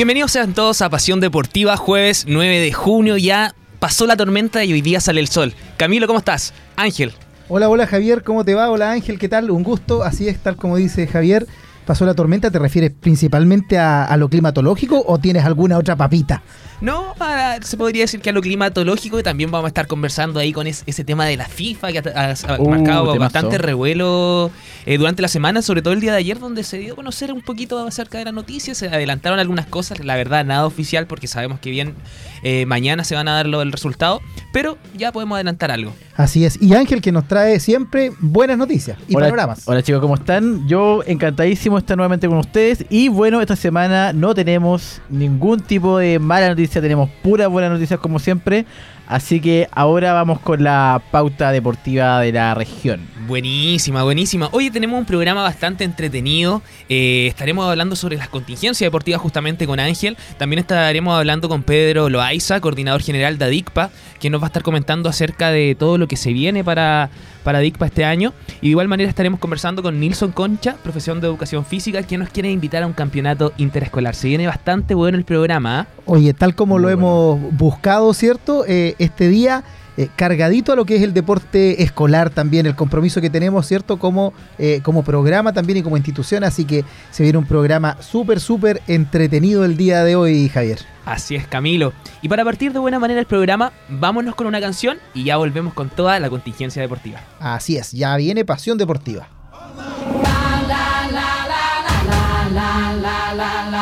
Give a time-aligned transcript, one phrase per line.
[0.00, 3.18] Bienvenidos sean todos a Pasión Deportiva, jueves 9 de junio.
[3.18, 5.52] Ya pasó la tormenta y hoy día sale el sol.
[5.76, 6.54] Camilo, ¿cómo estás?
[6.74, 7.12] Ángel.
[7.50, 8.70] Hola, hola Javier, ¿cómo te va?
[8.70, 9.50] Hola Ángel, ¿qué tal?
[9.50, 11.46] Un gusto, así es, tal como dice Javier.
[11.90, 12.52] ¿Pasó la tormenta?
[12.52, 16.40] ¿Te refieres principalmente a, lo climatológico o tienes alguna otra papita?
[16.80, 17.14] No,
[17.62, 20.68] se podría decir que a lo climatológico y también vamos a estar conversando ahí con
[20.68, 24.52] ese tema de la FIFA que ha, uh, marcado bastante revuelo
[24.86, 27.32] eh, durante la semana, sobre todo el día de ayer donde se dio a conocer
[27.32, 31.26] un poquito acerca de la noticia, se adelantaron algunas cosas, la verdad nada oficial porque
[31.26, 31.96] sabemos que bien
[32.44, 35.92] eh, mañana se van a dar el resultado, pero ya podemos adelantar algo.
[36.16, 39.66] Así es, y Ángel que nos trae siempre buenas noticias y panoramas.
[39.66, 40.66] Hola chicos, ¿cómo están?
[40.68, 45.98] Yo encantadísimo de estar nuevamente con ustedes y bueno, esta semana no tenemos ningún tipo
[45.98, 48.64] de mala noticia tenemos puras buenas noticias como siempre.
[49.10, 53.00] Así que ahora vamos con la pauta deportiva de la región.
[53.26, 54.48] Buenísima, buenísima.
[54.52, 56.62] Hoy tenemos un programa bastante entretenido.
[56.88, 60.16] Eh, estaremos hablando sobre las contingencias deportivas justamente con Ángel.
[60.38, 64.62] También estaremos hablando con Pedro Loaiza, coordinador general de ADICPA, quien nos va a estar
[64.62, 67.10] comentando acerca de todo lo que se viene para,
[67.42, 68.32] para ADICPA este año.
[68.60, 72.30] Y de igual manera estaremos conversando con Nilson Concha, profesión de educación física, quien nos
[72.30, 74.14] quiere invitar a un campeonato interescolar.
[74.14, 75.80] Se viene bastante bueno el programa.
[75.80, 75.86] ¿ah?
[76.06, 78.64] Oye, tal como lo hemos buscado, ¿cierto?
[78.66, 79.64] Eh, este día
[79.96, 83.98] eh, cargadito a lo que es el deporte escolar también, el compromiso que tenemos, ¿cierto?
[83.98, 88.40] Como, eh, como programa también y como institución, así que se viene un programa súper,
[88.40, 90.78] súper entretenido el día de hoy, Javier.
[91.04, 91.92] Así es, Camilo.
[92.22, 95.74] Y para partir de buena manera el programa, vámonos con una canción y ya volvemos
[95.74, 97.20] con toda la contingencia deportiva.
[97.40, 99.28] Así es, ya viene Pasión Deportiva.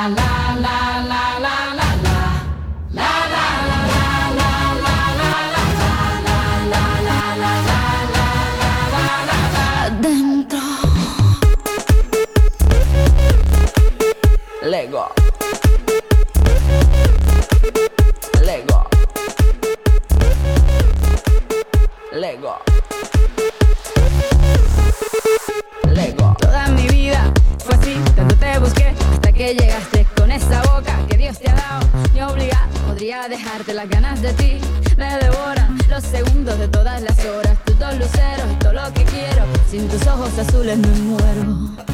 [0.09, 0.48] Lego.
[28.61, 31.87] Busqué hasta que llegaste con esa boca que Dios te ha dado.
[32.15, 34.59] Ni obligado podría dejarte las ganas de ti.
[34.97, 37.57] Me devoran los segundos de todas las horas.
[37.65, 39.45] Tus dos luceros todo lo que quiero.
[39.71, 41.88] Sin tus ojos azules me muero.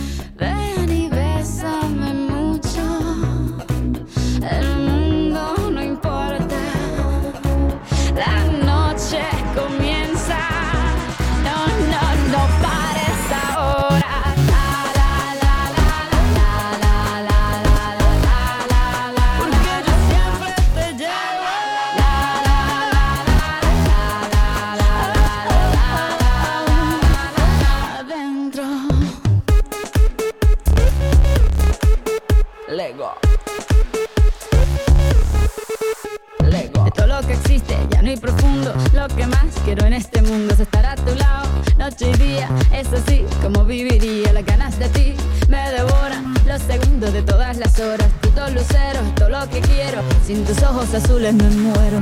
[47.56, 48.08] Las horas.
[48.20, 50.02] Putos luceros, todo lo que quiero.
[50.26, 52.00] Sin tus ojos azules me muero.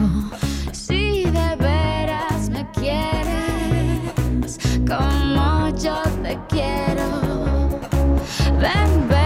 [0.72, 7.10] Si de veras me quieres, como yo te quiero.
[8.60, 9.21] Ven, bésame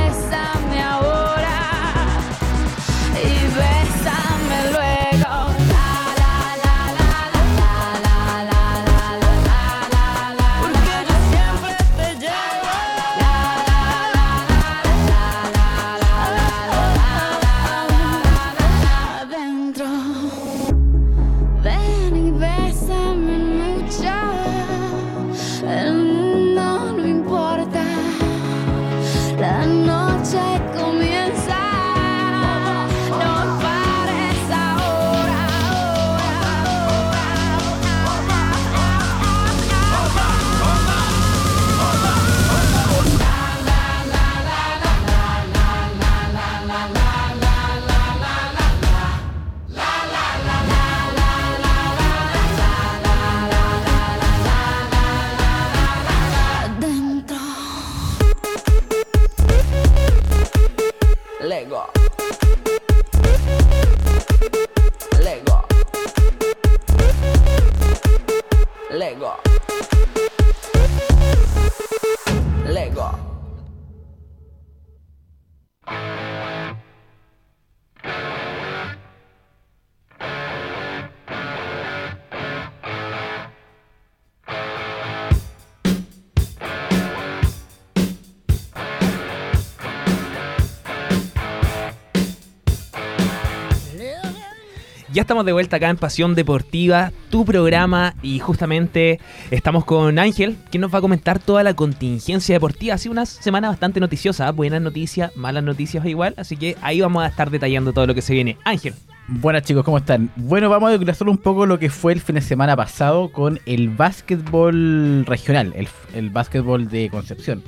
[95.16, 99.18] Ya estamos de vuelta acá en Pasión Deportiva, tu programa, y justamente
[99.50, 102.92] estamos con Ángel, quien nos va a comentar toda la contingencia deportiva.
[102.92, 107.24] Ha sido una semana bastante noticiosa, buenas noticias, malas noticias igual, así que ahí vamos
[107.24, 108.58] a estar detallando todo lo que se viene.
[108.64, 108.92] Ángel.
[109.28, 110.30] Buenas chicos, ¿cómo están?
[110.36, 113.58] Bueno, vamos a desglosar un poco lo que fue el fin de semana pasado con
[113.64, 117.62] el básquetbol regional, el, el básquetbol de Concepción.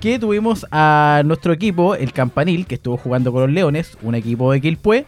[0.00, 4.50] Que tuvimos a nuestro equipo, el Campanil, que estuvo jugando con los Leones, un equipo
[4.50, 5.06] de Quilpué,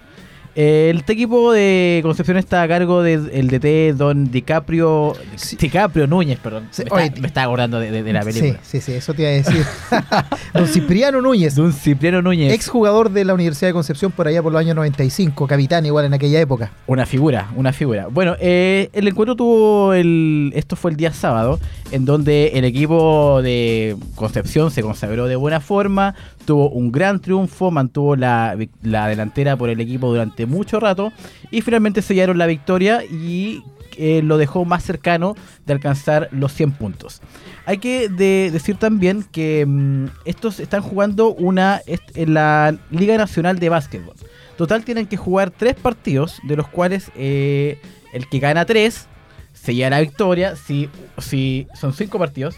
[0.56, 5.12] el equipo de Concepción está a cargo del DT Don DiCaprio.
[5.58, 6.69] DiCaprio Núñez, perdón.
[6.70, 8.58] Sí, me, está, me está acordando de, de- de la película.
[8.62, 9.64] Sí, sí, sí, eso te iba a decir.
[10.55, 12.53] Don Cipriano Núñez, Don Cipriano Núñez.
[12.53, 16.14] exjugador de la Universidad de Concepción por allá por los años 95, capitán igual en
[16.14, 16.73] aquella época.
[16.87, 18.06] Una figura, una figura.
[18.08, 20.53] Bueno, eh, el encuentro tuvo el.
[20.55, 21.61] Esto fue el día sábado,
[21.91, 26.14] en donde el equipo de Concepción se consagró de buena forma,
[26.46, 31.12] tuvo un gran triunfo, mantuvo la, la delantera por el equipo durante mucho rato
[31.50, 33.62] y finalmente sellaron la victoria y
[33.98, 35.34] eh, lo dejó más cercano
[35.66, 37.20] de alcanzar los 100 puntos.
[37.66, 41.81] Hay que de- decir también que mm, estos están jugando una
[42.14, 44.14] en la Liga Nacional de Básquetbol.
[44.56, 47.78] Total tienen que jugar tres partidos, de los cuales eh,
[48.12, 49.06] el que gana tres
[49.52, 50.56] sella la victoria.
[50.56, 50.88] Si,
[51.19, 52.56] si son cinco partidos,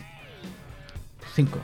[1.34, 1.58] cinco,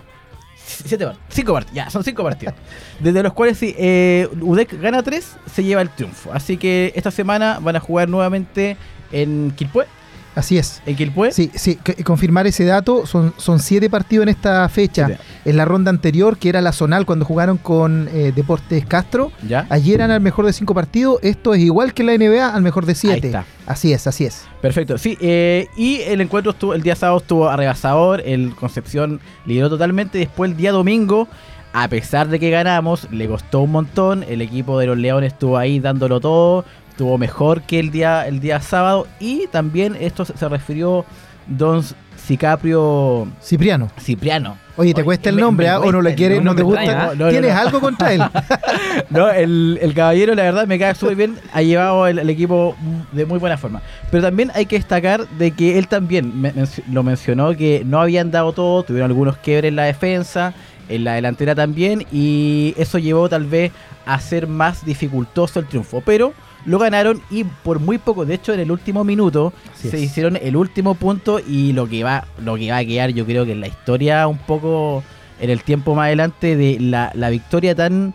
[0.65, 2.55] siete partidos, cinco partidos, ya, son cinco partidos.
[3.01, 6.33] Desde los cuales si eh, UDEC gana tres, se lleva el triunfo.
[6.33, 8.77] Así que esta semana van a jugar nuevamente
[9.13, 9.87] en Quilpué.
[10.35, 10.83] Así es.
[10.85, 11.31] En Quilpué.
[11.33, 15.09] Sí, sí, c- confirmar ese dato, son, son siete partidos en esta fecha.
[15.45, 19.67] En la ronda anterior, que era la zonal, cuando jugaron con eh, Deportes Castro, ¿Ya?
[19.71, 22.85] ayer eran al mejor de cinco partidos, esto es igual que la NBA, al mejor
[22.87, 23.29] de siete.
[23.29, 23.45] está.
[23.67, 24.43] Así es, así es.
[24.61, 25.17] Perfecto, sí.
[25.21, 30.19] eh, y el encuentro estuvo, el día sábado estuvo arrebasador, el Concepción lideró totalmente.
[30.19, 31.29] Después el día domingo,
[31.75, 34.25] a pesar de que ganamos, le costó un montón.
[34.29, 38.41] El equipo de los Leones estuvo ahí dándolo todo, estuvo mejor que el día, el
[38.41, 39.07] día sábado.
[39.21, 41.05] Y también esto se se refirió
[41.47, 41.83] Don
[42.17, 43.89] Cicaprio Cipriano.
[44.01, 44.57] Cipriano.
[44.77, 45.79] Oye, ¿te Oye, cuesta el nombre ah?
[45.79, 46.83] o no le quieres, no te gusta?
[47.11, 47.13] ¿ah?
[47.17, 48.23] No, no, ¿Tienes algo contra él?
[49.11, 51.37] No, el, el caballero, la verdad, me cae súper bien.
[51.53, 52.75] Ha llevado el, el equipo
[53.13, 53.83] de muy buena forma.
[54.11, 56.53] Pero también hay que destacar de que él también me-
[56.91, 60.55] lo mencionó que no habían dado todo, tuvieron algunos quiebres en la defensa,
[60.89, 63.73] en la delantera también, y eso llevó tal vez
[64.07, 66.03] a ser más dificultoso el triunfo.
[66.05, 66.33] Pero
[66.67, 70.03] lo ganaron y por muy poco, de hecho, en el último minuto Así se es.
[70.05, 73.45] hicieron el último punto y lo que va, lo que va a quedar, yo creo
[73.45, 75.03] que en la historia un poco
[75.41, 78.15] en el tiempo más adelante de la, la victoria tan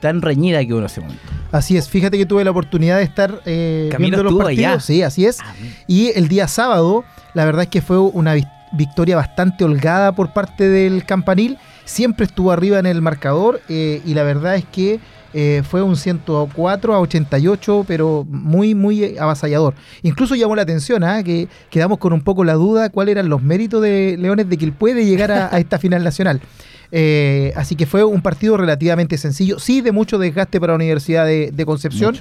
[0.00, 1.22] tan reñida que hubo en ese momento.
[1.52, 4.58] Así es, fíjate que tuve la oportunidad de estar eh, viendo los partidos.
[4.74, 4.80] allá.
[4.80, 5.38] Sí, así es.
[5.86, 7.02] Y el día sábado,
[7.32, 11.56] la verdad es que fue una vi- victoria bastante holgada por parte del campanil.
[11.86, 15.00] Siempre estuvo arriba en el marcador eh, y la verdad es que
[15.38, 19.74] eh, fue un 104 a 88, pero muy, muy avasallador.
[20.02, 21.22] Incluso llamó la atención, ¿ah?
[21.22, 24.94] que quedamos con un poco la duda cuáles eran los méritos de Leones de Quilpué
[24.94, 26.40] de llegar a, esta final nacional.
[26.90, 31.24] Eh, así que fue un partido relativamente sencillo, sí de mucho desgaste para la Universidad
[31.24, 32.16] de, Concepción.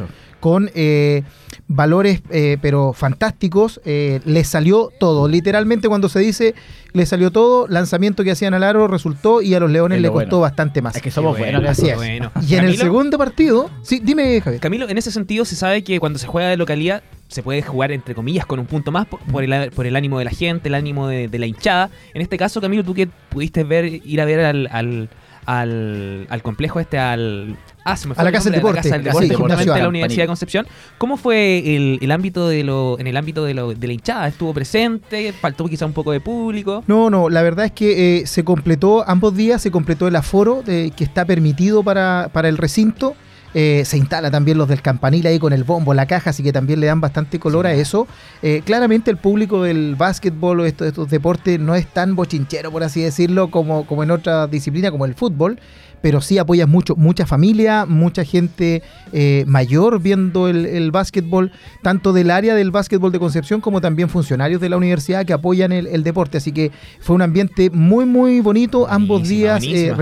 [0.46, 1.24] Con eh,
[1.68, 3.82] valores eh, pero fantásticos.
[3.84, 5.28] Eh, les salió todo.
[5.28, 6.54] Literalmente cuando se dice
[6.94, 10.10] le salió todo, lanzamiento que hacían al aro resultó y a los Leones Es le
[10.10, 10.42] costó bueno.
[10.42, 10.96] bastante más.
[10.96, 11.62] Es que somos buenos.
[11.62, 11.96] bueno, así qué es.
[11.96, 12.32] bueno.
[12.48, 14.62] Y en el segundo partido, sí, dime Javier.
[14.62, 17.92] Camilo, en ese sentido se sabe que cuando se juega de localidad se puede jugar
[17.92, 20.70] entre comillas con un punto más por, por el, por el ánimo de la gente,
[20.70, 21.90] el ánimo de, de la hinchada.
[22.14, 25.10] En este caso, Camilo, tú que pudiste ver, ir a ver al, al,
[25.48, 27.58] al, al complejo este, al...
[27.88, 29.80] Ah, se me fue A la Casa del Deporte, la Casa del Deporte, justamente de
[29.80, 29.88] la.
[29.88, 30.66] Universidad de Concepción.
[30.98, 34.28] ¿Cómo fue el, el ámbito de lo, en el ámbito de, lo, de la hinchada?
[34.28, 35.32] ¿Estuvo presente?
[35.34, 36.84] ¿Faltó quizá un poco de público?
[36.88, 40.64] No, no, la verdad es que eh, se completó, ambos días se completó el aforo
[40.64, 43.16] de, que está permitido para, para el recinto.
[43.58, 46.52] Eh, se instala también los del campanil ahí con el bombo, la caja, así que
[46.52, 48.06] también le dan bastante color a eso.
[48.42, 52.84] Eh, claramente el público del básquetbol o estos, estos deportes no es tan bochinchero, por
[52.84, 55.58] así decirlo, como, como en otra disciplina como el fútbol,
[56.06, 62.14] pero sí apoyas mucho, mucha familia, mucha gente eh, mayor viendo el, el básquetbol, tanto
[62.14, 65.88] del área del básquetbol de Concepción como también funcionarios de la universidad que apoyan el,
[65.88, 66.38] el deporte.
[66.38, 69.94] Así que fue un ambiente muy, muy bonito, ambos Buenísima, días eh.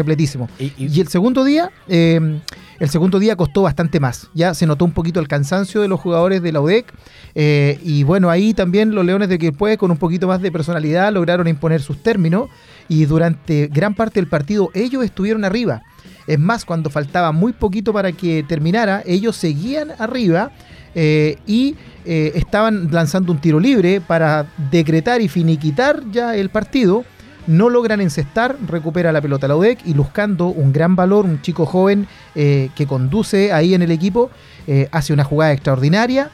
[0.60, 2.20] Y, y- Y el segundo día, eh,
[2.82, 4.30] el segundo día costó bastante más.
[4.34, 6.86] Ya se notó un poquito el cansancio de los jugadores de la UDEC.
[7.34, 11.14] eh, y bueno, ahí también los Leones de Quilpué, con un poquito más de personalidad,
[11.14, 12.50] lograron imponer sus términos.
[12.90, 15.82] Y durante gran parte del partido, ellos estuvieron arriba.
[16.28, 20.52] Es más, cuando faltaba muy poquito para que terminara, ellos seguían arriba.
[20.96, 21.76] eh, y
[22.06, 27.04] eh, estaban lanzando un tiro libre para decretar y finiquitar ya el partido
[27.48, 31.66] no logran encestar, recupera la pelota la UDEC y buscando un gran valor, un chico
[31.66, 34.30] joven eh, que conduce ahí en el equipo,
[34.92, 36.30] hace una jugada extraordinaria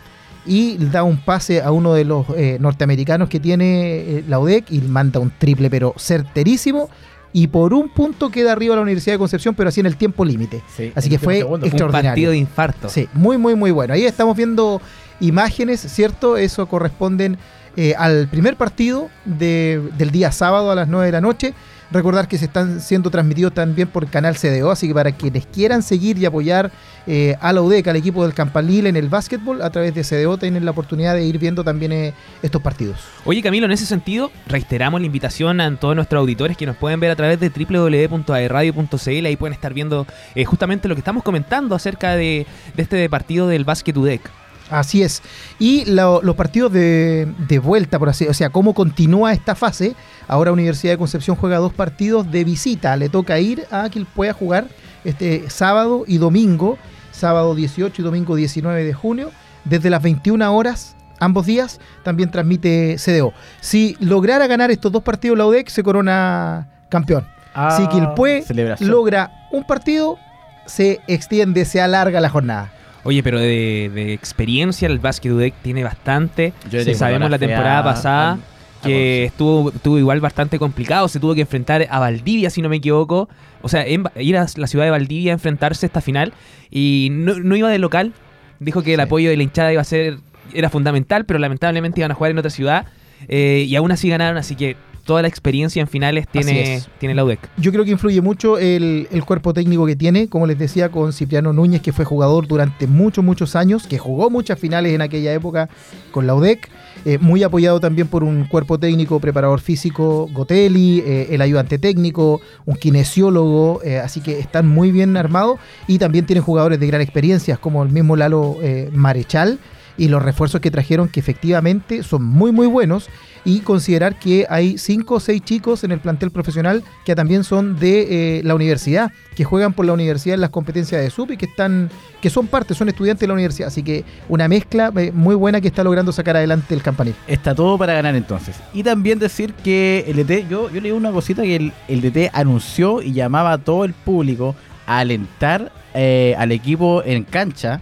[0.45, 2.27] y da un pase a uno de los
[2.59, 6.89] norteamericanos que tiene la UDEC y manda un triple, pero certerísimo.
[7.31, 10.25] Y por un punto queda arriba la Universidad de Concepción, pero así en el tiempo
[10.25, 10.63] límite.
[10.75, 11.65] Sí, Así que fue segundo.
[11.65, 12.29] Un partido extraordinario.
[12.31, 12.89] de infarto.
[12.89, 13.93] Sí, muy, muy, muy bueno.
[13.93, 14.81] Ahí estamos viendo
[15.19, 16.37] imágenes, ¿cierto?
[16.37, 17.37] Eso corresponden
[17.75, 21.53] eh, al primer partido de- del día sábado a las 9 de la noche.
[21.91, 25.81] Recordar que se están siendo transmitidos también por canal CDO, así que para quienes quieran
[25.81, 26.71] seguir y apoyar
[27.07, 30.37] eh, a la UDEC, al equipo del Campanil en el básquetbol, a través de CDO
[30.37, 32.99] tienen la oportunidad de ir viendo también eh, estos partidos.
[33.25, 36.99] Oye Camilo, en ese sentido, reiteramos la invitación a todos nuestros auditores que nos pueden
[36.99, 39.25] ver a través de www.aerradio.cl.
[39.25, 40.05] Ahí pueden estar viendo
[40.35, 44.21] eh, justamente lo que estamos comentando acerca de, de este partido del Basket UDEC.
[44.69, 45.21] Así es.
[45.57, 49.95] Y lo- los partidos de, de vuelta, por así o sea, cómo continúa esta fase.
[50.27, 52.95] Ahora Universidad de Concepción juega dos partidos de visita.
[52.95, 54.67] Le toca ir a que pueda jugar
[55.03, 56.77] este sábado y domingo,
[57.11, 59.31] sábado 18 y domingo 19 de junio,
[59.65, 60.95] desde las 21 horas.
[61.19, 63.33] Ambos días también transmite CDO.
[63.59, 67.25] Si lograra ganar estos dos partidos la UDEC, se corona campeón.
[67.53, 68.89] Ah, si Quilpué celebración.
[68.91, 70.17] logra un partido,
[70.65, 72.71] se extiende, se alarga la jornada.
[73.03, 76.53] Oye, pero de, de experiencia el Basket UDEC tiene bastante.
[76.69, 78.37] Yo Si sabemos la temporada pasada
[78.83, 81.07] que estuvo, estuvo igual bastante complicado.
[81.07, 83.27] Se tuvo que enfrentar a Valdivia, si no me equivoco.
[83.61, 86.33] O sea, en- ir a la ciudad de Valdivia a enfrentarse esta final.
[86.69, 88.13] Y no, no iba de local.
[88.59, 89.03] Dijo que el Sí.
[89.03, 90.17] apoyo de la hinchada iba a ser
[90.53, 92.85] era fundamental, pero lamentablemente iban a jugar en otra ciudad.
[93.27, 94.77] eh, y aún así ganaron, así que
[95.09, 97.39] toda la experiencia en finales tiene, tiene la UDEC.
[97.57, 101.13] Yo creo que influye mucho el, el cuerpo técnico que tiene, como les decía, con
[101.13, 105.33] Cipriano Núñez, que fue jugador durante muchos, muchos años, que jugó muchas finales en aquella
[105.33, 105.67] época
[106.11, 106.69] con la UDEC,
[107.05, 112.39] eh, muy apoyado también por un cuerpo técnico, preparador físico, Gotelli, eh, el ayudante técnico,
[112.67, 117.01] un kinesiólogo, eh, así que están muy bien armados y también tienen jugadores de gran
[117.01, 118.57] experiencia, como el mismo Lalo
[118.91, 119.57] Marechal
[119.99, 123.09] y los refuerzos que trajeron que efectivamente son muy muy buenos
[123.45, 127.79] y considerar que hay cinco o seis chicos en el plantel profesional que también son
[127.79, 131.37] de eh, la universidad, que juegan por la universidad en las competencias de SUP y
[131.37, 131.89] que están,
[132.21, 133.67] que son parte, son estudiantes de la universidad.
[133.67, 137.15] Así que una mezcla eh, muy buena que está logrando sacar adelante el campanil.
[137.27, 138.57] Está todo para ganar entonces.
[138.73, 142.31] Y también decir que el DT, yo, yo leí una cosita que el, el DT
[142.33, 147.81] anunció y llamaba a todo el público a alentar eh, al equipo en cancha,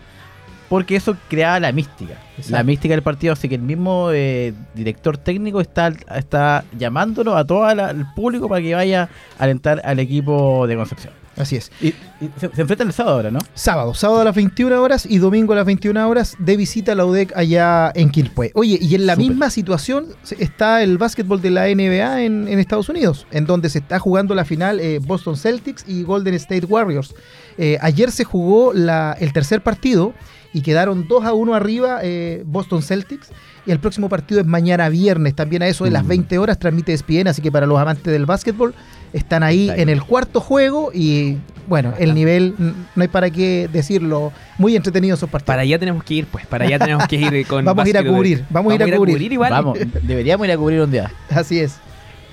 [0.69, 2.13] porque eso creaba la mística.
[2.37, 2.51] Exacto.
[2.51, 7.45] La mística del partido, así que el mismo eh, director técnico está, está llamándolo a
[7.45, 9.09] todo el público para que vaya
[9.39, 11.13] a alentar al equipo de Concepción.
[11.37, 11.71] Así es.
[11.79, 11.95] Y, y
[12.39, 13.37] se, se enfrentan el sábado ahora, ¿no?
[13.53, 16.95] Sábado, sábado a las 21 horas y domingo a las 21 horas de visita a
[16.95, 18.49] la UDEC allá en Quilpué.
[18.55, 20.07] Oye, y en la misma situación
[20.39, 24.33] está el básquetbol de la NBA en, en Estados Unidos, en donde se está jugando
[24.33, 27.13] la final eh, Boston Celtics y Golden State Warriors.
[27.59, 30.13] Eh, ayer se jugó la- el tercer partido
[30.57, 33.29] y quedaron 2 a 1 arriba eh, Boston Celtics.
[33.65, 36.07] Y el próximo partido es mañana viernes, también a eso de las Mm.
[36.07, 38.73] 20 horas transmite ESPN, así que para los amantes del básquetbol
[39.11, 39.81] están ahí, Está ahí.
[39.81, 41.37] en el cuarto juego y
[41.67, 45.47] bueno, el nivel, mm, no hay para qué decirlo, muy entretenidos esos partidos.
[45.47, 47.97] Para allá tenemos que ir, pues, para allá tenemos que ir con Vamos a ir
[47.97, 49.31] a cubrir, vamos a ir a cubrir.
[49.33, 49.51] igual.
[49.51, 51.11] Vamos, deberíamos ir a cubrir un día.
[51.29, 51.75] Así es.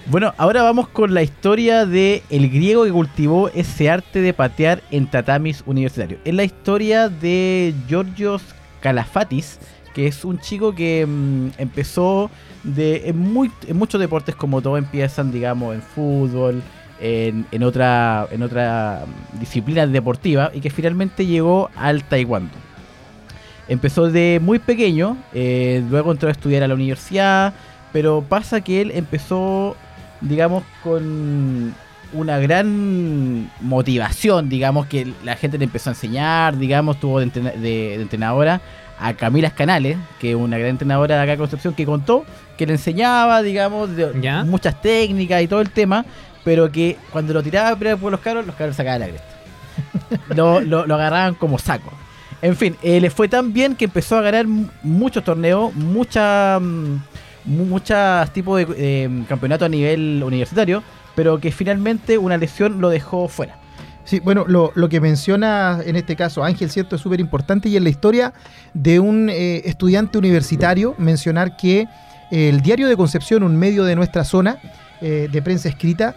[0.06, 4.82] Bueno, ahora vamos con la historia de el griego que cultivó ese arte de patear
[4.90, 6.20] en tatamis universitarios.
[6.26, 8.42] Es la historia de Georgios
[8.80, 9.58] Calafatis,
[9.94, 12.30] que es un chico que mm, empezó
[12.64, 16.62] de en, muy, en muchos deportes como todos empiezan, digamos, en fútbol,
[17.00, 22.52] en, en otra en otra mm, disciplina deportiva y que finalmente llegó al taekwondo.
[23.68, 27.54] Empezó de muy pequeño, eh, luego entró a estudiar a la universidad,
[27.94, 29.76] pero pasa que él empezó,
[30.24, 31.74] digamos, con
[32.12, 37.52] una gran motivación, digamos, que la gente le empezó a enseñar, digamos, tuvo de, entrena-
[37.52, 38.60] de- de entrenadora
[39.00, 42.24] a Camila Canales, que es una gran entrenadora de acá de Concepción, que contó
[42.56, 44.44] que le enseñaba, digamos, de- ¿Ya?
[44.44, 46.04] muchas técnicas y todo el tema,
[46.44, 49.28] pero que cuando lo tiraba primero por los carros, los carros sacaban la cresta.
[50.36, 51.92] lo, lo- lo agarraban como saco.
[52.42, 54.46] En fin, eh, le fue tan bien que empezó a ganar
[54.82, 56.98] muchos torneos, mucha, mm,
[57.44, 60.82] muchos tipos de eh, campeonatos a nivel universitario,
[61.14, 63.58] pero que finalmente una lesión lo dejó fuera.
[64.04, 66.96] Sí, bueno, lo, lo que menciona en este caso Ángel, ¿cierto?
[66.96, 68.34] Es súper importante y en la historia
[68.74, 71.88] de un eh, estudiante universitario mencionar que
[72.30, 74.58] eh, el Diario de Concepción, un medio de nuestra zona
[75.00, 76.14] eh, de prensa escrita,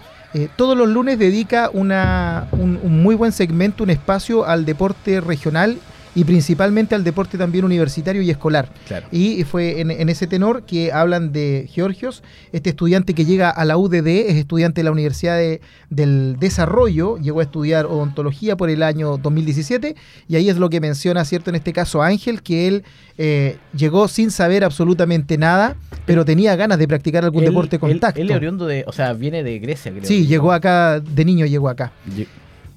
[0.56, 5.80] todos los lunes dedica una, un, un muy buen segmento, un espacio al deporte regional
[6.18, 8.74] y principalmente al deporte también universitario y escolar.
[8.88, 9.06] Claro.
[9.12, 13.64] Y fue en, en ese tenor que hablan de Georgios, este estudiante que llega a
[13.66, 18.70] la UDD, es estudiante de la Universidad de- del Desarrollo, llegó a estudiar odontología por
[18.72, 19.96] el año 2017,
[20.28, 21.52] y ahí es lo que menciona, ¿cierto?
[21.52, 22.84] En este caso Ángel, que él
[23.20, 25.76] eh, llegó sin saber absolutamente nada,
[26.08, 28.20] pero tenía ganas de practicar algún Él- deporte él- contacto.
[28.20, 30.04] Él, es oriundo de, o sea, viene de Grecia, creo.
[30.06, 31.92] Sí, llegó acá, de niño llegó acá.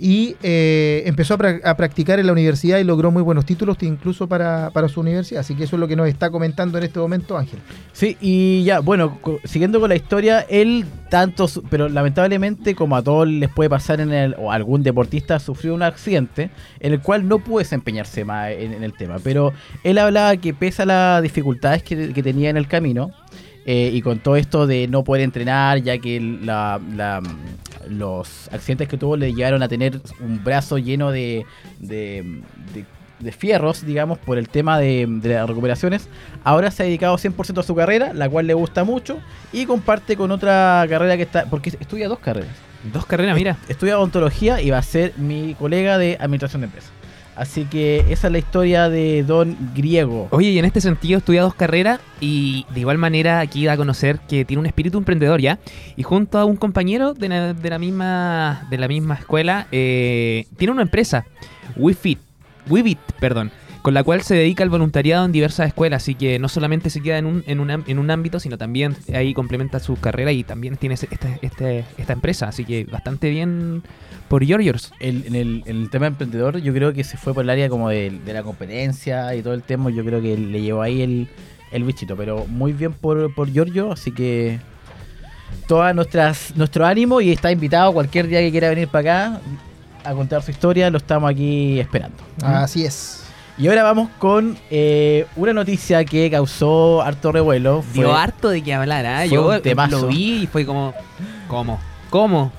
[0.03, 3.77] Y eh, empezó a, pra- a practicar en la universidad y logró muy buenos títulos,
[3.83, 5.41] incluso para, para su universidad.
[5.41, 7.59] Así que eso es lo que nos está comentando en este momento Ángel.
[7.93, 13.29] Sí, y ya, bueno, siguiendo con la historia, él tanto, pero lamentablemente como a todos
[13.29, 17.41] les puede pasar en el, o algún deportista sufrió un accidente en el cual no
[17.41, 19.53] pudo desempeñarse más en, el tema, pero
[19.85, 23.11] él hablaba que pese a las dificultades que, tenía en el camino,
[23.67, 26.81] eh, y con todo esto de no poder entrenar, ya que la-
[27.91, 31.45] los accidentes que tuvo le llevaron a tener un brazo lleno de,
[31.79, 32.41] de,
[32.75, 32.85] de-
[33.21, 36.09] de fierros, digamos, por el tema de, de las recuperaciones,
[36.43, 39.19] ahora se ha dedicado 100% a su carrera, la cual le gusta mucho,
[39.53, 42.49] y comparte con otra carrera que está, porque estudia dos carreras.
[42.95, 43.59] Dos carreras, mira.
[43.69, 46.93] Estudia odontología y va a ser mi colega de administración de empresas.
[47.41, 50.29] Así que esa es la historia de Don Griego.
[50.31, 53.77] Oye, y en este sentido estudia dos carreras y de igual manera aquí da a
[53.79, 55.59] conocer que tiene un espíritu emprendedor ya.
[55.97, 60.45] Y junto a un compañero de la, de la misma de la misma escuela eh,
[60.59, 61.25] tiene una empresa,
[61.77, 62.19] WeFit,
[62.69, 66.03] WeBit, perdón, con la cual se dedica al voluntariado en diversas escuelas.
[66.03, 68.95] Así que no solamente se queda en un, en un, en un ámbito, sino también
[69.15, 71.09] ahí complementa su carrera y también tiene este,
[71.41, 72.49] este- esta empresa.
[72.49, 73.83] Así que bastante bien
[74.31, 74.93] por Georgios.
[75.01, 77.69] El- en, el, en el tema emprendedor, yo creo que se fue por el área
[77.69, 79.91] como de, de la competencia y todo el tema.
[79.91, 81.29] Yo creo que le llevó ahí el,
[81.73, 82.17] el bichito.
[82.17, 84.59] Pero muy bien por, por Giorgio, así que
[85.67, 89.41] todas nuestras nuestro ánimo y está invitado cualquier día que quiera venir para acá
[90.05, 90.89] a contar su historia.
[90.91, 92.17] Lo estamos aquí esperando.
[92.43, 93.25] Así es.
[93.59, 97.83] Y ahora vamos con eh, una noticia que causó harto revuelo.
[97.83, 99.19] Fue- Dio harto de que hablar, ¿ah?
[99.21, 99.43] fue Yo
[99.91, 100.95] lo vi y fue como,
[101.47, 101.79] ¿cómo?
[102.09, 102.53] ¿Cómo?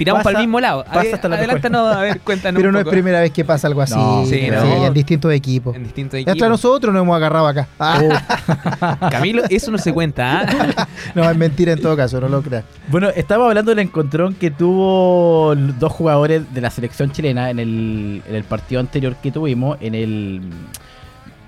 [0.00, 0.82] Tiramos Pasa- para el mismo lado.
[0.82, 3.44] pasa A- hasta la Adelántanos, a ver, cuéntanos Pero un no es primera vez que
[3.44, 3.96] pasa algo así.
[3.96, 4.86] No, sí, sí, no.
[4.86, 5.76] en distintos equipos.
[5.76, 7.68] En distintos Hasta nosotros nos hemos agarrado acá.
[7.78, 10.88] Ah, Camilo, eso no se cuenta, ¿ah?
[11.14, 12.64] no, es mentira en todo caso, no lo creas.
[12.88, 18.22] Bueno, estamos hablando del encontrón que tuvo dos jugadores de la selección chilena en el,
[18.26, 20.40] en el partido anterior que tuvimos, en el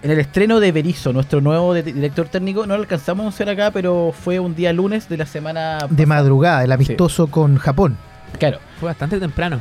[0.02, 2.66] en el estreno de Berizzo, nuestro nuevo director técnico.
[2.66, 5.78] No lo alcanzamos a anunciar acá, pero fue un día lunes de la semana.
[5.88, 7.96] De madrugada, el amistoso con Japón.
[8.38, 9.60] Claro, Fue bastante temprano.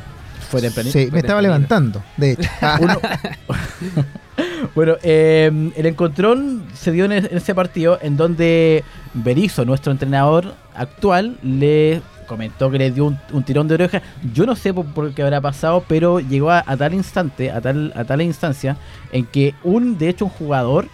[0.50, 0.98] fue tempranito.
[0.98, 2.48] Sí, me estaba levantando, de hecho.
[2.80, 3.00] Uno-
[4.74, 9.92] bueno, eh, el encontrón se dio en, es- en ese partido en donde Berizzo, nuestro
[9.92, 14.00] entrenador actual, le comentó que le dio un, un tirón de oreja.
[14.32, 17.60] Yo no sé por, por qué habrá pasado, pero llegó a, a tal instante, a
[17.60, 18.76] tal, a tal instancia,
[19.12, 20.88] en que un, de hecho, un jugador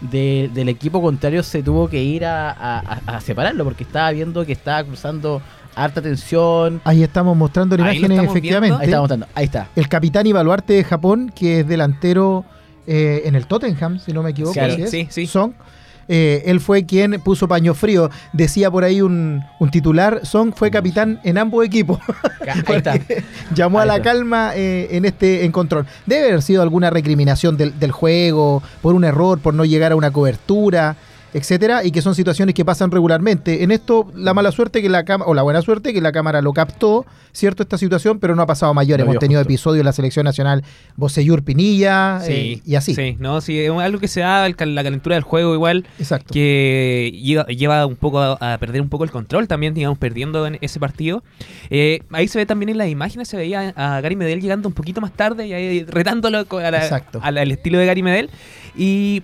[0.00, 4.10] de- del equipo contrario se tuvo que ir a, a- a- a separarlo porque estaba
[4.12, 5.42] viendo que estaba cruzando
[5.82, 6.80] harta tensión.
[6.84, 8.76] Ahí estamos mostrando lo imágenes, estamos efectivamente.
[8.80, 9.68] Ahí está mostrando, ahí está.
[9.76, 12.44] El capitán Ibaluarte de Japón, que es delantero
[12.86, 14.54] eh, en el Tottenham, si no me equivoco.
[14.54, 14.90] Claro, es.
[14.90, 15.26] sí, sí.
[15.26, 15.52] Song.
[16.10, 18.10] Eh, él fue quien puso paño frío.
[18.32, 21.98] Decía por ahí un, un titular, Song fue capitán en ambos equipos.
[22.66, 22.98] Ahí está.
[23.54, 25.86] Llamó Ahí a la calma eh, en este encontrón.
[26.06, 29.96] Debe haber sido alguna recriminación del, del juego, por un error, por no llegar a
[29.96, 30.96] una cobertura,
[31.34, 33.62] etcétera, y que son situaciones que pasan regularmente.
[33.62, 36.40] En esto, la mala suerte que la cámara, o la buena suerte que la cámara
[36.42, 39.00] lo captó, cierto, esta situación, pero no ha pasado mayor.
[39.00, 39.50] Hemos tenido justo.
[39.50, 40.64] episodios en la selección nacional,
[40.96, 42.94] Bocellur Pinilla, Sí, eh, y así.
[42.94, 46.32] Sí, no, sí, es algo que se da, el la calentura del juego igual, Exacto.
[46.32, 50.46] que lleva, lleva un poco a, a perder un poco el control también, digamos, perdiendo
[50.46, 51.22] en ese partido.
[51.70, 54.74] Eh, ahí se ve también en las imágenes, se veía a Gary Medel llegando un
[54.74, 58.30] poquito más tarde y ahí retándolo a la- al, estilo de Gary Medel.
[58.76, 59.22] Y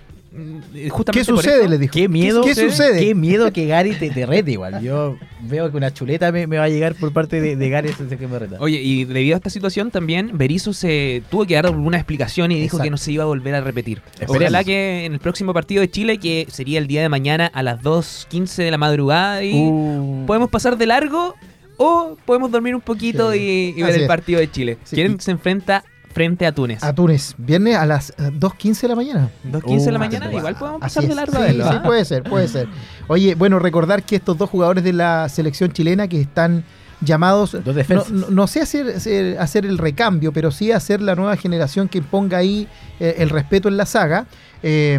[0.89, 1.55] justamente ¿Qué sucede?
[1.57, 1.93] esto- Le dijo.
[1.93, 2.99] Qué miedo, ¿Qué sucede?
[2.99, 4.81] Qué miedo que Gary te, te rete igual.
[4.81, 7.89] Yo veo que una chuleta me, me va a llegar por parte de, de Gary
[7.89, 8.57] ese que me reta.
[8.59, 12.55] Oye, y debido a esta situación también, Berizzo se tuvo que dar alguna explicación y
[12.55, 12.83] dijo Exacto.
[12.83, 14.01] que no se iba a volver a repetir.
[14.13, 14.37] Esperemos.
[14.37, 17.63] Ojalá que en el próximo partido de Chile, que sería el día de mañana a
[17.63, 21.35] las 2.15 de la madrugada, y Uh, podemos pasar de largo
[21.77, 23.73] o podemos dormir un poquito Sí.
[23.75, 24.77] y, y ver Así el partido de Chile.
[24.83, 24.95] Sí.
[24.95, 25.83] ¿Quién se enfrenta
[26.15, 26.81] frente a Túnez?
[26.83, 29.29] A Túnez, viernes a las eh, 2.15 de la mañana.
[29.51, 31.71] 2.15 de la Uh, mañana, igual podemos pasar de largo Sí, a verlo.
[31.71, 32.67] sí, puede ser, puede ser.
[33.07, 36.63] Oye, bueno, recordar que estos dos jugadores de la selección chilena que están
[37.01, 38.11] llamados, Dos no, defensas.
[38.11, 42.01] no- no sé hacer, hacer, hacer el recambio, pero sí hacer la nueva generación que
[42.01, 42.67] ponga ahí
[42.99, 44.25] eh, el respeto en la saga.
[44.63, 44.97] Eh,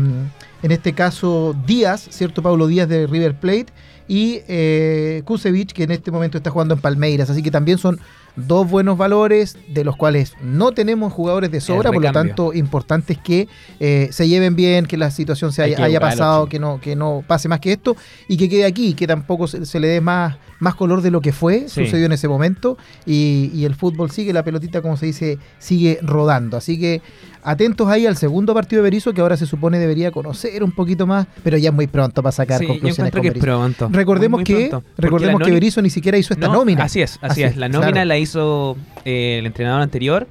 [0.62, 2.42] en este caso, Díaz, ¿cierto?
[2.42, 3.66] Pablo Díaz de River Plate
[4.08, 7.30] y eh, Kusevich, que en este momento está jugando en Palmeiras.
[7.30, 7.98] Así que también son
[8.36, 13.14] dos buenos valores, de los cuales no tenemos jugadores de sobra, por lo tanto, importante
[13.14, 13.48] es que
[13.80, 17.24] eh, se lleven bien, que la situación se Hay haya, pasado, que no, que no
[17.26, 17.96] pase más que esto,
[18.28, 21.20] y que quede aquí, que tampoco se, se le dé más, más color de lo
[21.20, 21.84] que fue, Sí.
[21.84, 25.98] sucedió en ese momento, y, y el fútbol sigue, la pelotita, como se dice, sigue
[26.02, 26.56] rodando.
[26.56, 27.02] Así que
[27.42, 31.06] atentos ahí al segundo partido de Berizzo, que ahora se supone debería conocer un poquito
[31.06, 33.88] más, pero ya es muy pronto para sacar Sí, conclusiones con que pronto.
[33.92, 34.88] Recordemos Muy, que, pronto.
[34.96, 36.84] Recordemos que Berizzo ni siquiera hizo esta No, nómina.
[36.84, 37.56] Así es, así, Así es.
[37.56, 38.06] La nómina claro.
[38.08, 40.26] la hizo eh, el entrenador anterior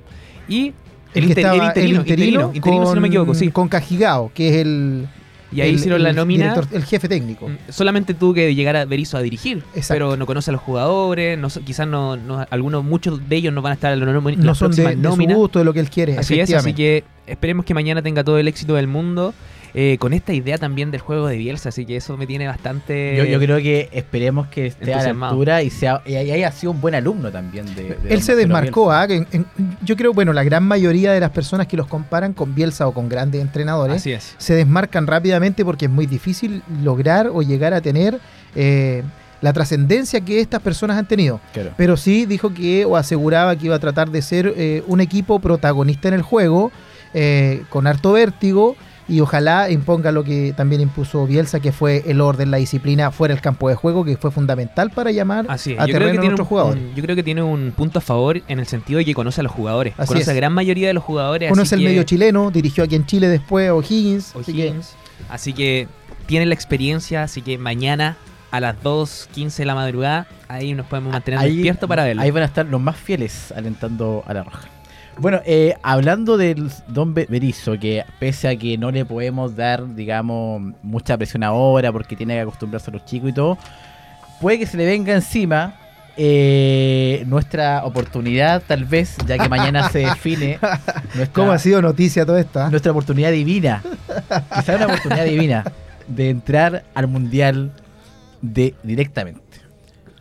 [0.48, 0.74] y El, el,
[1.14, 3.50] que inter- el estaba, interino, el interino, interino, interino, si no me equivoco, sí.
[3.52, 5.08] Con Cajigao, que es el.
[5.56, 6.54] Y ahí el- hicieron la nómina.
[6.54, 7.48] director- el jefe técnico.
[7.50, 9.94] Mm, Solamente tuvo que llegar a Berizzo a dirigir, Exacto.
[9.94, 13.62] pero no conoce a los jugadores, no, quizás no, no- algunos, muchos de ellos no
[13.62, 15.80] van a estar en la nómina- No son de, de su gusto, de lo que
[15.80, 16.18] él quiere.
[16.18, 19.34] Así es, así que esperemos que mañana tenga todo el éxito del mundo.
[19.78, 23.18] Eh, con esta idea también del juego de Bielsa, así que eso me tiene bastante...
[23.18, 26.72] Yo, yo creo que esperemos que esté a la altura y, sea, y haya sido
[26.72, 27.66] un buen alumno también.
[27.76, 28.92] De, de Él don se desmarcó.
[28.92, 29.06] ¿ah?
[29.10, 29.46] En- en-
[29.84, 32.94] yo creo, bueno, la gran mayoría de las personas que los comparan con Bielsa o
[32.94, 34.34] con grandes entrenadores Así es.
[34.38, 38.18] se desmarcan rápidamente porque es muy difícil lograr o llegar a tener
[38.56, 39.04] eh,
[39.42, 41.42] la trascendencia que estas personas han tenido.
[41.54, 41.72] Claro.
[41.76, 45.40] Pero sí dijo que o aseguraba que iba a tratar de ser eh, un equipo
[45.40, 46.72] protagonista en el juego,
[47.14, 48.78] eh, con harto vértigo.
[49.08, 53.36] Y ojalá imponga lo que también impuso Bielsa, que fue el orden, la disciplina fuera
[53.36, 55.80] del campo de juego, que fue fundamental para llamar Así es.
[55.80, 56.84] a Yo creo, terreno que a nuestros un, jugadores.
[56.84, 59.42] un- yo creo que tiene un punto a favor en el sentido de que conoce
[59.42, 59.94] a los jugadores.
[59.98, 60.30] Así conoce es.
[60.30, 61.52] a gran mayoría de los jugadores.
[61.52, 64.36] Uno así es el que- medio chileno, dirigió aquí en Chile después O'Higgins.
[64.36, 64.74] así que-.
[65.30, 65.88] Así que
[66.26, 68.18] tiene la experiencia, así que mañana
[68.50, 72.22] a las 2.15 de la madrugada, ahí nos podemos mantener Ahí- despiertos para verlo.
[72.24, 74.68] Ahí van a estar los más fieles alentando a la roja.
[75.18, 79.96] Bueno, eh, hablando del Don Be- Berizzo, que pese a que no le podemos dar,
[79.96, 83.58] digamos, mucha presión ahora porque tiene que acostumbrarse a los chicos y todo,
[84.42, 85.76] puede que se le venga encima
[86.18, 90.60] eh, nuestra oportunidad, tal vez, ya que mañana se define
[91.16, 92.70] nuestra, ¿Cómo ha sido noticia toda esta?
[92.70, 93.82] nuestra oportunidad divina.
[94.60, 95.64] Quizá una oportunidad divina
[96.08, 97.72] de entrar al mundial
[98.42, 99.42] de directamente.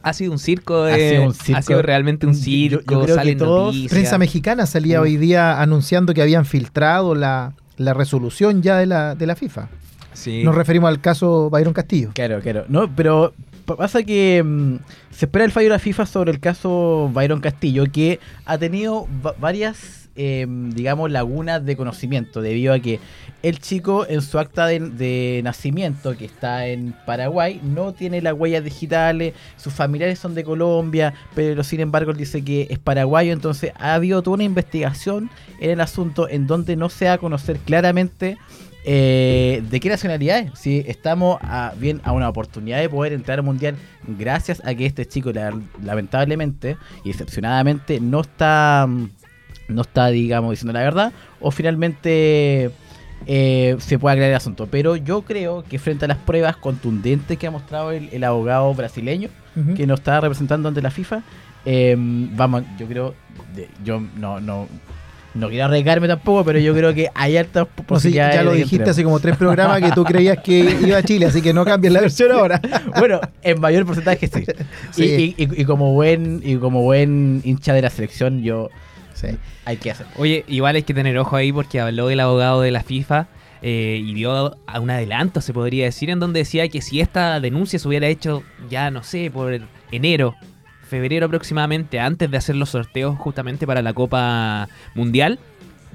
[0.04, 1.62] Ha sido un circo, Ha eh, sido un ha circo.
[1.62, 3.90] sido realmente un Yo- yo circo, creo que salen todos- noticias.
[3.92, 5.02] Prensa mexicana salía Mm.
[5.02, 9.68] hoy día anunciando que habían filtrado la, la resolución ya de la, de la FIFA.
[10.12, 10.42] Sí.
[10.44, 12.10] Nos referimos al caso Byron Castillo.
[12.14, 12.64] Claro, claro.
[12.68, 13.32] No, pero
[13.64, 14.76] pa- pasa que mm,
[15.10, 19.08] se espera el fallo de la FIFA sobre el caso Byron Castillo, que ha tenido
[19.26, 23.00] va- varias, eh, digamos, lagunas de conocimiento, debido a que
[23.42, 28.64] el chico en su acta de, nacimiento, que está en Paraguay, no tiene las huellas
[28.64, 33.72] digitales, sus familiares son de Colombia, pero sin embargo él dice que es paraguayo, entonces
[33.78, 37.58] ha habido toda una investigación en el asunto en donde no se da a conocer
[37.58, 38.38] claramente
[38.86, 40.58] eh, ¿De qué nacionalidad es?
[40.58, 41.38] Si estamos
[41.78, 45.58] bien a una oportunidad de poder entrar al mundial gracias a que este chico la-
[45.82, 49.08] lamentablemente y decepcionadamente no está mm,
[49.68, 52.70] no está digamos diciendo la verdad o finalmente
[53.26, 54.68] eh, se puede aclarar el asunto.
[54.70, 58.72] Pero yo creo que frente a las pruebas contundentes que ha mostrado el, el abogado
[58.74, 59.28] brasileño
[59.76, 61.22] que nos está representando ante la FIFA,
[61.64, 63.14] eh, vamos, yo creo,
[63.54, 64.66] de- yo no, no,
[65.34, 68.34] no quiero arriesgarme tampoco, pero yo creo que hay altas No, sí, posibilidades.
[68.34, 71.40] ya lo dijiste hace como tres programas que tú creías que iba a Chile, así
[71.40, 72.60] que no cambies la versión ahora.
[72.98, 74.44] Bueno, en mayor porcentaje sí.
[74.90, 75.34] Sí.
[75.38, 78.70] Y- y como buen y como buen hincha de la selección, yo
[79.14, 79.28] Sí.
[79.64, 80.06] hay que hacer.
[80.16, 83.28] Oye, igual hay que tener ojo ahí porque habló el abogado de la FIFA
[83.62, 87.40] eh, y dio a un adelanto, se podría decir, en donde decía que si esta
[87.40, 89.58] denuncia se hubiera hecho ya, no sé, por
[89.90, 90.34] enero,
[90.86, 95.38] febrero aproximadamente, antes de hacer los sorteos justamente para la Copa Mundial,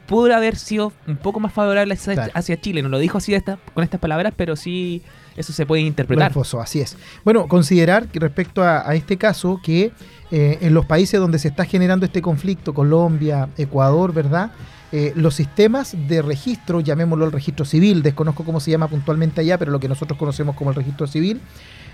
[0.08, 2.32] pudo haber sido un poco más favorable hacia, Claro.
[2.34, 2.82] hacia Chile.
[2.82, 5.04] No lo dijo así de esta- con estas palabras, pero sí
[5.40, 6.34] eso se puede interpretar.
[6.62, 6.98] así es.
[7.24, 9.94] Bueno, considerar respecto a, a este caso, que
[10.32, 14.52] eh, en los países donde se está generando este conflicto, Colombia, Ecuador, ¿verdad?
[14.92, 19.58] Eh, los sistemas de registro, llamémoslo el registro civil, desconozco cómo se llama puntualmente allá,
[19.58, 21.40] pero lo que nosotros conocemos como el registro civil,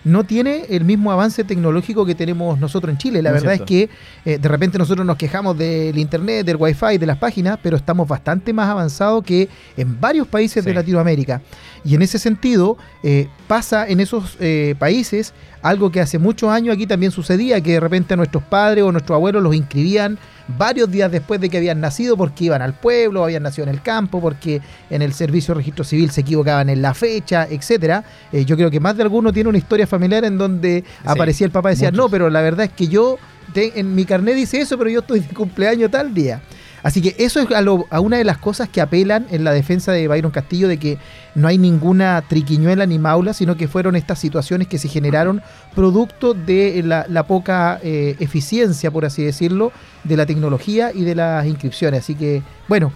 [0.06, 3.22] no tiene el mismo avance tecnológico que tenemos nosotros en Chile.
[3.22, 3.74] La Muy verdad cierto.
[3.74, 3.89] es
[4.24, 7.76] que eh, de repente nosotros nos quejamos del internet, del wifi, de las páginas, pero
[7.76, 10.76] estamos bastante más avanzados que en varios países de.
[10.76, 11.41] Latinoamérica.
[11.84, 16.76] Y en ese sentido, eh, pasa en esos eh, países algo que hace muchos años
[16.76, 20.91] aquí también sucedía, que de repente a nuestros padres o nuestros abuelos los inscribían varios
[20.91, 24.21] días después de que habían nacido porque iban al pueblo, habían nacido en el campo,
[24.21, 28.03] porque en el servicio de registro civil se equivocaban en la fecha, etcétera.
[28.31, 31.51] Eh, yo creo que más de alguno tiene una historia familiar en donde aparecía el
[31.51, 32.05] papá y decía, muchos.
[32.05, 33.17] no, pero la verdad es que yo
[33.53, 36.41] te- en mi carnet dice eso, pero yo estoy de cumpleaños tal día.
[36.86, 39.52] Así que eso es a, lo- a una de las cosas que apelan en la
[39.54, 41.00] defensa de Byron Castillo de que
[41.34, 45.41] no hay ninguna triquiñuela ni maula, sino que fueron estas situaciones que se generaron
[45.74, 49.71] producto de la, la poca eh, eficiencia, por así decirlo,
[50.04, 52.02] de la tecnología y de las inscripciones.
[52.02, 52.93] Así que, bueno,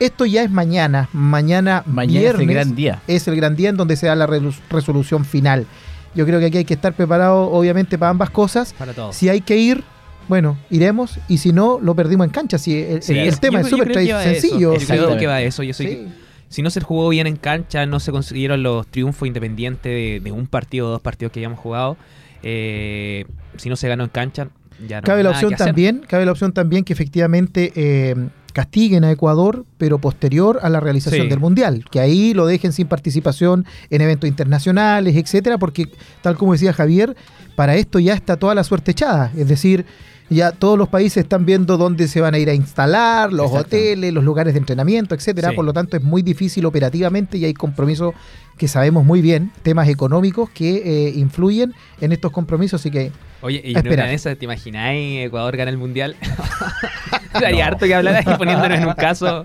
[0.00, 1.08] esto ya es mañana.
[1.14, 3.02] Mañana, Mañana es viernes el gran día.
[3.06, 4.26] es el gran día en donde se da la
[4.70, 5.66] resolución final.
[6.14, 8.74] Yo creo que aquí hay que estar preparado, obviamente, para ambas cosas.
[8.74, 9.16] Para todos.
[9.16, 9.82] Si hay que ir,
[10.30, 11.18] bueno, iremos.
[11.28, 12.56] Y si no, lo perdimos en cancha.
[12.56, 14.22] Si el, Sí, el- tema yo- es súper a eso.
[14.40, 14.74] sencillo.
[14.78, 15.62] Yo creo que va eso.
[15.62, 16.08] Yo soy Sí.
[16.48, 20.32] si no se jugó bien en cancha, no se consiguieron los triunfos independientes de, de
[20.32, 21.96] un partido o dos partidos que hayamos jugado,
[22.42, 23.24] eh,
[23.56, 24.48] si no se ganó en cancha,
[24.88, 28.14] ya no Cabe la opción también, cabe la opción también que efectivamente eh,
[28.52, 31.28] castiguen a Ecuador, pero posterior a la realización Sí.
[31.28, 35.86] del mundial, que ahí lo dejen sin participación en eventos internacionales, etcétera, porque
[36.22, 37.14] tal como decía Javier,
[37.56, 39.84] para esto ya está toda la suerte echada, es decir,
[40.30, 44.12] ya todos los países están viendo dónde se van a ir a instalar, los hoteles,
[44.14, 45.56] los lugares de entrenamiento, etcétera, Sí.
[45.56, 48.14] por lo tanto es muy difícil operativamente y hay compromisos
[48.60, 53.62] que sabemos muy bien, temas económicos que eh, influyen en estos compromisos, así que Oye,
[53.64, 56.14] y de esas, ¿te imagináis Ecuador gana el mundial?
[57.32, 59.42] Daría harto que hablar ahí poniéndonos en un caso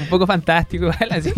[0.00, 1.30] un poco fantástico, igual, así.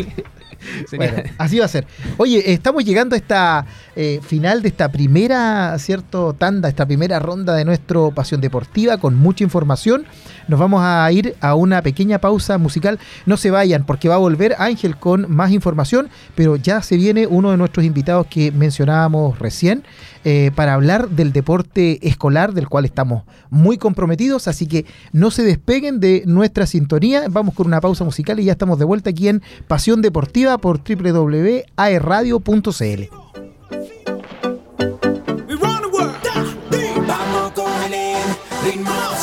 [0.89, 1.87] Sería- Bueno, así va a ser.
[2.17, 7.55] Oye, estamos llegando a esta eh, final de esta primera, cierto, tanda, esta primera ronda
[7.55, 10.07] de nuestro Pasión Deportiva con mucha información.
[10.49, 12.99] Nos vamos a ir a una pequeña pausa musical.
[13.27, 17.18] No se vayan porque va a volver Ángel con más información, pero ya se viene
[17.27, 19.85] uno de nuestros invitados que mencionábamos recién
[20.25, 24.49] eh, para hablar del deporte escolar del cual estamos muy comprometidos.
[24.49, 27.25] Así que no se despeguen de nuestra sintonía.
[27.31, 30.83] Vamos con una pausa musical y ya estamos de vuelta aquí en Pasión Deportiva por
[30.83, 33.29] www.aerradio.cl.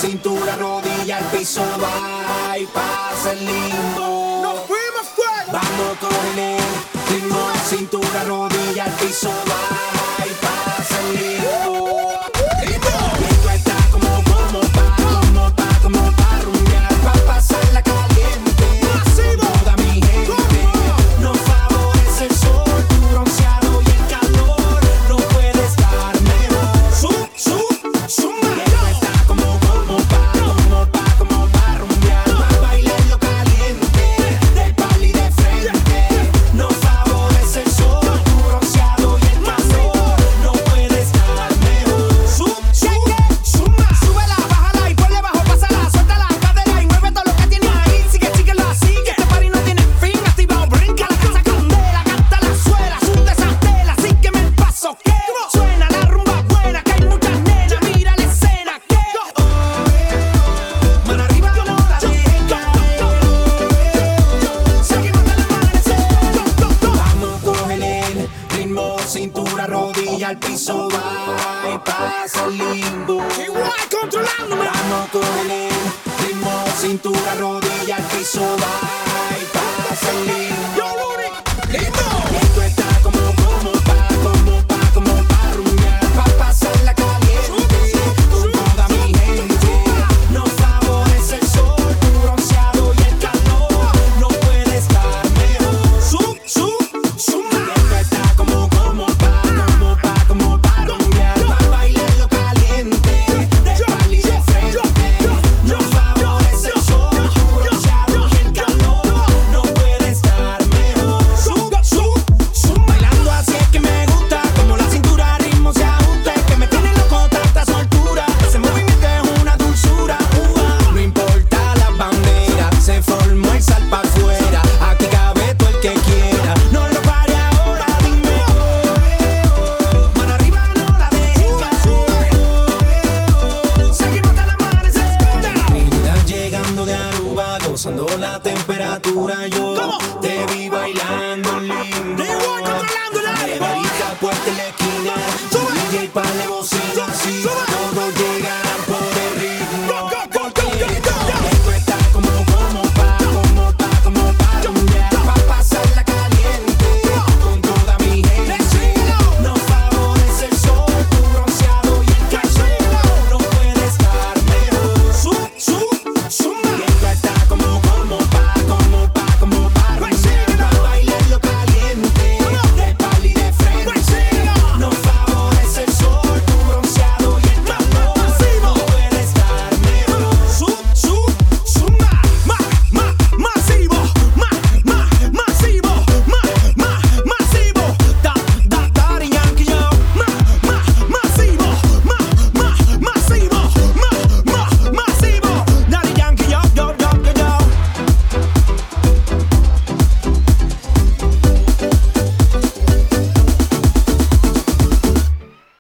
[0.05, 4.39] Cintura, rodilla, al piso, va y pasa el limbo.
[4.43, 5.51] Nos fuimos fuera.
[5.51, 9.84] Vamos con el ritmo, cintura, rodilla, al piso, va